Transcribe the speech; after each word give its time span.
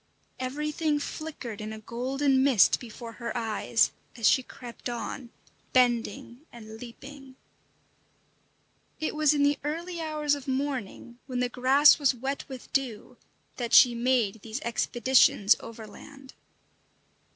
Everything 0.39 0.97
flickered 0.97 1.61
in 1.61 1.71
a 1.71 1.77
golden 1.77 2.43
mist 2.43 2.79
before 2.79 3.11
her 3.21 3.37
eyes, 3.37 3.91
as 4.17 4.27
she 4.27 4.41
crept 4.41 4.89
on, 4.89 5.29
bending 5.73 6.41
and 6.51 6.79
leaping. 6.81 7.35
It 8.99 9.13
was 9.13 9.35
in 9.35 9.43
the 9.43 9.59
early 9.63 10.01
hours 10.01 10.33
of 10.33 10.47
morning, 10.47 11.19
when 11.27 11.39
the 11.39 11.49
grass 11.49 11.99
was 11.99 12.15
wet 12.15 12.45
with 12.49 12.73
dew, 12.73 13.17
that 13.57 13.73
she 13.73 13.93
made 13.93 14.41
these 14.41 14.59
expeditions 14.61 15.55
overland. 15.59 16.33